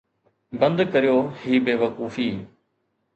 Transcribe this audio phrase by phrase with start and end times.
[0.59, 2.27] بند ڪريو هي بيوقوفي